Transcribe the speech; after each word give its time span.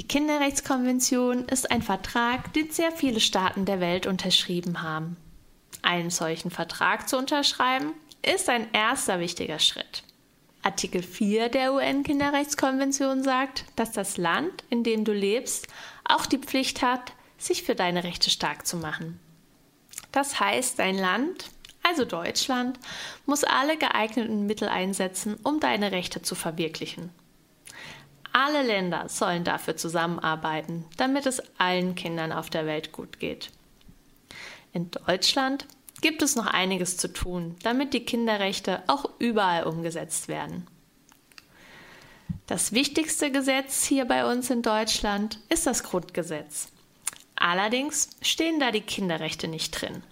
Die 0.00 0.08
Kinderrechtskonvention 0.08 1.44
ist 1.44 1.70
ein 1.70 1.82
Vertrag, 1.82 2.54
den 2.54 2.70
sehr 2.70 2.90
viele 2.90 3.20
Staaten 3.20 3.66
der 3.66 3.80
Welt 3.80 4.06
unterschrieben 4.06 4.80
haben. 4.80 5.18
Einen 5.82 6.08
solchen 6.08 6.50
Vertrag 6.50 7.06
zu 7.06 7.18
unterschreiben, 7.18 7.92
ist 8.22 8.48
ein 8.48 8.72
erster 8.72 9.20
wichtiger 9.20 9.58
Schritt. 9.58 10.02
Artikel 10.62 11.02
4 11.02 11.50
der 11.50 11.74
UN-Kinderrechtskonvention 11.74 13.22
sagt, 13.22 13.66
dass 13.76 13.92
das 13.92 14.16
Land, 14.16 14.64
in 14.70 14.84
dem 14.84 15.04
du 15.04 15.12
lebst, 15.12 15.68
auch 16.04 16.24
die 16.24 16.38
Pflicht 16.38 16.80
hat, 16.80 17.12
sich 17.36 17.62
für 17.62 17.74
deine 17.74 18.02
Rechte 18.02 18.30
stark 18.30 18.66
zu 18.66 18.78
machen. 18.78 19.20
Das 20.12 20.40
heißt, 20.40 20.78
dein 20.78 20.96
Land, 20.96 21.50
also 21.82 22.06
Deutschland, 22.06 22.78
muss 23.26 23.44
alle 23.44 23.76
geeigneten 23.76 24.46
Mittel 24.46 24.70
einsetzen, 24.70 25.36
um 25.42 25.60
deine 25.60 25.92
Rechte 25.92 26.22
zu 26.22 26.34
verwirklichen. 26.34 27.10
Alle 28.42 28.62
Länder 28.62 29.06
sollen 29.10 29.44
dafür 29.44 29.76
zusammenarbeiten, 29.76 30.86
damit 30.96 31.26
es 31.26 31.42
allen 31.58 31.94
Kindern 31.94 32.32
auf 32.32 32.48
der 32.48 32.64
Welt 32.64 32.90
gut 32.90 33.20
geht. 33.20 33.50
In 34.72 34.90
Deutschland 34.90 35.66
gibt 36.00 36.22
es 36.22 36.36
noch 36.36 36.46
einiges 36.46 36.96
zu 36.96 37.12
tun, 37.12 37.56
damit 37.62 37.92
die 37.92 38.06
Kinderrechte 38.06 38.82
auch 38.86 39.10
überall 39.18 39.64
umgesetzt 39.64 40.28
werden. 40.28 40.66
Das 42.46 42.72
wichtigste 42.72 43.30
Gesetz 43.30 43.84
hier 43.84 44.06
bei 44.06 44.24
uns 44.24 44.48
in 44.48 44.62
Deutschland 44.62 45.38
ist 45.50 45.66
das 45.66 45.82
Grundgesetz. 45.82 46.72
Allerdings 47.36 48.08
stehen 48.22 48.58
da 48.58 48.70
die 48.70 48.80
Kinderrechte 48.80 49.48
nicht 49.48 49.72
drin. 49.72 50.02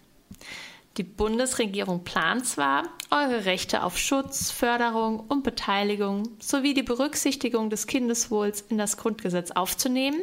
Die 0.99 1.05
Bundesregierung 1.05 2.03
plant 2.03 2.45
zwar, 2.45 2.83
eure 3.13 3.45
Rechte 3.45 3.85
auf 3.85 3.97
Schutz, 3.97 4.51
Förderung 4.51 5.21
und 5.21 5.45
Beteiligung 5.45 6.25
sowie 6.41 6.75
die 6.75 6.83
Berücksichtigung 6.83 7.71
des 7.71 7.87
Kindeswohls 7.87 8.63
in 8.63 8.79
das 8.79 8.97
Grundgesetz 8.97 9.53
aufzunehmen, 9.53 10.21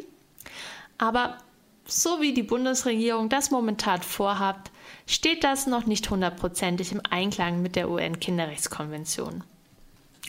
aber 0.97 1.37
so 1.85 2.19
wie 2.19 2.33
die 2.33 2.43
Bundesregierung 2.43 3.29
das 3.29 3.51
momentan 3.51 4.01
vorhat, 4.01 4.69
steht 5.07 5.45
das 5.45 5.65
noch 5.65 5.85
nicht 5.85 6.09
hundertprozentig 6.09 6.91
im 6.91 7.01
Einklang 7.09 7.61
mit 7.61 7.77
der 7.77 7.89
UN-Kinderrechtskonvention. 7.89 9.45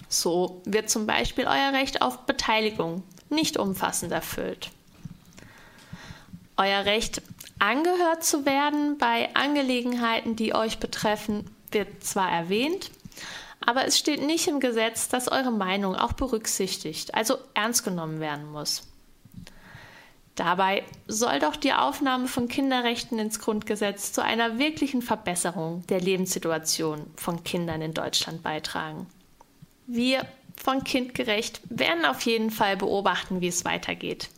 So 0.09 0.63
wird 0.65 0.91
zum 0.91 1.07
Beispiel 1.07 1.47
euer 1.47 1.73
Recht 1.73 2.03
auf 2.03 2.21
Beteiligung 2.21 3.03
nicht 3.31 3.57
umfassend 3.57 4.13
erfüllt. 4.13 4.71
Euer 6.57 6.85
Recht 6.85 7.21
angehört 7.59 8.25
zu 8.25 8.45
werden 8.45 8.99
bei 8.99 9.35
Angelegenheiten, 9.35 10.37
die 10.37 10.55
euch 10.55 10.79
betreffen, 10.79 11.51
wird 11.71 12.05
zwar 12.05 12.31
erwähnt, 12.31 12.91
aber 13.61 13.85
es 13.85 13.99
steht 13.99 14.25
nicht 14.25 14.47
im 14.47 14.61
Gesetz, 14.61 15.09
dass 15.09 15.29
eure 15.29 15.51
Meinung 15.51 15.97
auch 15.97 16.13
berücksichtigt, 16.13 17.15
also 17.15 17.39
ernst 17.55 17.85
genommen 17.85 18.21
werden 18.21 18.51
muss. 18.51 18.87
Dabei 20.37 20.85
soll 21.09 21.41
doch 21.41 21.57
die 21.57 21.73
Aufnahme 21.73 22.29
von 22.29 22.47
Kinderrechten 22.47 23.19
ins 23.19 23.41
Grundgesetz 23.41 24.13
zu 24.13 24.23
einer 24.23 24.59
wirklichen 24.59 25.01
Verbesserung 25.01 25.87
der 25.87 26.01
Lebenssituation 26.01 27.07
von 27.17 27.43
Kindern 27.43 27.81
in 27.81 27.95
Deutschland 27.95 28.43
beitragen. 28.43 29.07
Wir 29.87 30.27
von 30.55 30.85
Kindgerecht 30.85 31.63
werden 31.71 32.05
auf 32.05 32.21
jeden 32.23 32.51
Fall 32.51 32.77
beobachten, 32.77 33.41
wie 33.41 33.49
es 33.49 33.65
weitergeht. 33.65 34.29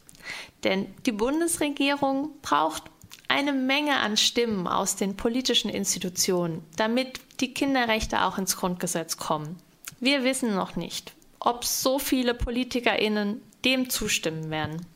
Denn 0.62 0.86
die 1.04 1.12
Bundesregierung 1.12 2.30
braucht 2.42 2.84
eine 3.28 3.52
Menge 3.52 3.98
an 3.98 4.16
Stimmen 4.16 4.66
aus 4.66 4.96
den 4.96 5.16
politischen 5.16 5.70
Institutionen, 5.70 6.64
damit 6.76 7.20
die 7.40 7.54
Kinderrechte 7.54 8.22
auch 8.22 8.38
ins 8.38 8.56
Grundgesetz 8.56 9.16
kommen. 9.16 9.56
Wir 10.00 10.24
wissen 10.24 10.54
noch 10.54 10.76
nicht, 10.76 11.12
ob 11.38 11.64
so 11.64 11.98
viele 11.98 12.34
Politikerinnen 12.34 13.42
dem 13.64 13.90
zustimmen 13.90 14.50
werden. 14.50 14.86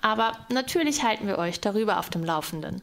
Aber 0.00 0.36
natürlich 0.50 1.02
halten 1.02 1.26
wir 1.26 1.38
euch 1.38 1.60
darüber 1.60 1.98
auf 1.98 2.10
dem 2.10 2.24
Laufenden. 2.24 2.82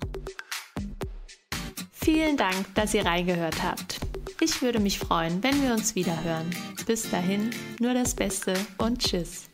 Vielen 1.92 2.38
Dank, 2.38 2.74
dass 2.76 2.94
ihr 2.94 3.06
reingehört 3.06 3.62
habt. 3.62 4.00
Ich 4.40 4.62
würde 4.62 4.80
mich 4.80 5.00
freuen, 5.00 5.44
wenn 5.44 5.62
wir 5.62 5.74
uns 5.74 5.96
wieder 5.96 6.24
hören. 6.24 6.50
Bis 6.86 7.10
dahin, 7.10 7.52
nur 7.80 7.94
das 7.94 8.16
Beste 8.16 8.54
und 8.78 9.00
Tschüss. 9.00 9.49